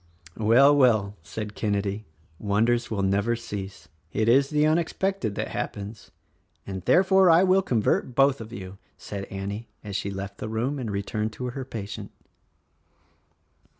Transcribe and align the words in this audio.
"Well, 0.39 0.75
well," 0.75 1.15
said 1.21 1.53
Kenedy— 1.53 2.05
"wonders 2.39 2.89
will 2.89 3.03
never 3.03 3.35
cease. 3.35 3.87
It 4.11 4.27
is 4.27 4.49
the 4.49 4.65
unexpected 4.65 5.35
that 5.35 5.49
happens 5.49 6.09
—""And 6.65 6.81
therefore 6.85 7.29
I 7.29 7.43
will 7.43 7.61
convert 7.61 8.15
both 8.15 8.41
of 8.41 8.51
you," 8.51 8.79
said 8.97 9.25
Annie 9.25 9.67
as 9.83 9.95
she 9.95 10.09
left 10.09 10.39
the 10.39 10.49
room 10.49 10.79
and 10.79 10.89
returned 10.89 11.33
to 11.33 11.45
her 11.51 11.63
patient. 11.65 12.09